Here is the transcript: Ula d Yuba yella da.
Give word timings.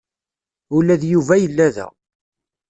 Ula 0.77 0.95
d 1.01 1.03
Yuba 1.11 1.35
yella 1.41 1.67
da. 1.75 1.87